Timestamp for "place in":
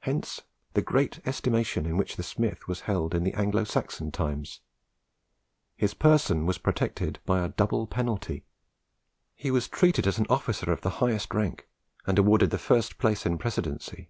12.96-13.36